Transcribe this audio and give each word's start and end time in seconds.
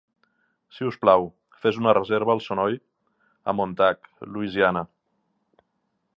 Sisplau, 0.77 1.27
fes 1.65 1.77
una 1.83 1.93
reserva 1.97 2.33
al 2.37 2.43
Sonoy, 2.47 2.79
a 3.53 3.57
Montague, 3.61 4.13
Louisiana. 4.33 4.87